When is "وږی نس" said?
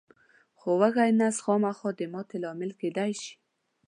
0.81-1.35